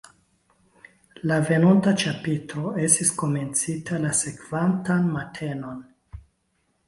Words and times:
La 1.31 1.35
venonta 1.49 1.91
ĉapitro 2.03 2.71
estis 2.87 3.11
komencita 3.23 3.99
la 4.05 4.13
sekvantan 4.23 5.05
matenon. 5.19 5.77